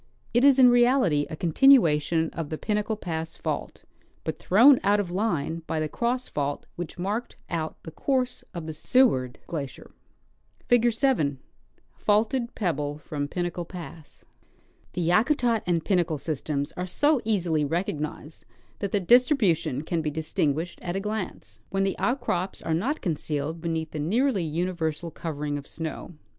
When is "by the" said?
5.67-5.87